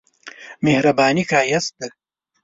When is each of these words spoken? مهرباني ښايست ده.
مهرباني 0.65 1.23
ښايست 1.29 1.67
ده. 1.79 1.87